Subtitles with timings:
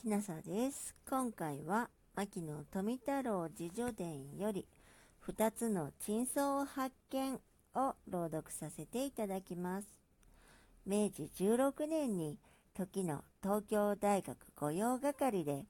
[0.00, 0.94] きなさです。
[1.10, 4.66] 今回は、牧野富太郎自叙伝より、
[5.28, 7.34] 2つの珍相発見
[7.74, 9.86] を朗読させていただきます。
[10.86, 12.38] 明治16年に、
[12.72, 15.66] 時の東京大学御用係で、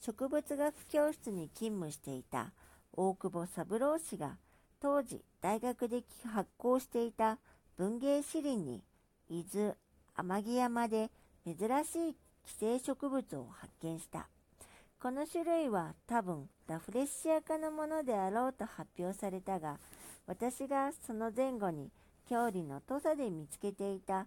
[0.00, 2.52] 植物学教室に勤務していた
[2.92, 4.38] 大久保三郎氏が、
[4.80, 7.38] 当時大学で発行していた
[7.76, 8.82] 文芸詩林に、
[9.28, 9.76] 伊豆
[10.16, 11.12] 天城山で
[11.46, 12.16] 珍しい
[12.48, 14.26] 寄生植物を発見した。
[15.00, 19.78] この種類は多分ラフレッシア科のものであろうと発表されたが、
[20.26, 21.90] 私がその前後に
[22.28, 24.26] 郷里の土佐で見つけていた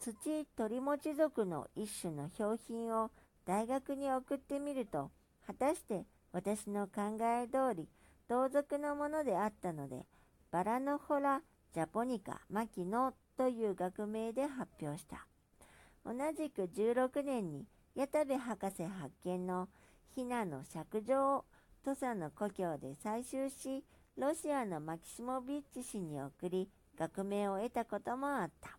[0.00, 3.10] 土鳥持ち族の一種の標品を
[3.46, 5.10] 大学に送ってみると、
[5.46, 7.88] 果たして私の考え通り
[8.28, 10.06] 同族のものであったので、
[10.50, 11.40] バラノホラ・
[11.72, 15.29] ジャポニカ・マキノという学名で発表した。
[16.04, 19.68] 同じく16年に矢田部博士発見の
[20.14, 21.44] ヒナの尺状を
[21.84, 23.84] 土佐の故郷で採集し、
[24.16, 28.78] ロシアのマキシモビッチ氏に送り、学名を得たこともあった。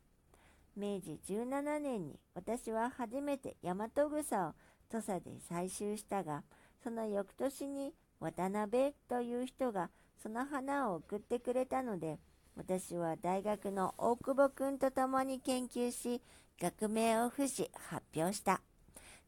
[0.75, 4.53] 明治17年に私は初めて大和草を
[4.89, 6.44] 土佐で採集したが、
[6.83, 9.89] その翌年に渡辺という人が
[10.22, 12.19] その花を送ってくれたので、
[12.55, 16.21] 私は大学の大久保くんと共に研究し、
[16.59, 18.61] 学名を付し発表した。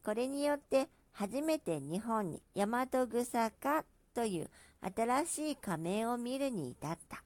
[0.03, 4.49] これによって初めて日本に大和草科という
[4.95, 7.23] 新しい仮名を見るに至った。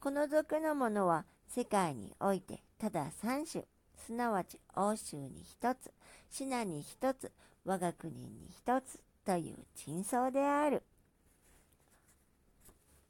[0.00, 3.64] この属のものは世界においてただ3種、
[4.06, 5.92] すなわち欧州に1つ、
[6.30, 7.32] シナに1つ、
[7.64, 10.82] 我が国に1つという珍相である。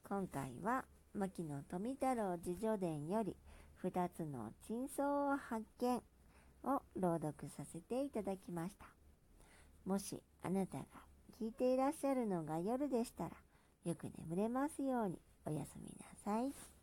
[0.09, 0.85] 今回は
[1.15, 3.37] 牧野富太郎自叙伝より
[3.83, 6.03] 2つの珍相を発見
[6.65, 8.87] を朗読させていただきました。
[9.85, 10.85] もしあなたが
[11.39, 13.31] 聞いていらっしゃるのが夜でしたら、
[13.85, 16.82] よく眠れますようにおやすみなさい。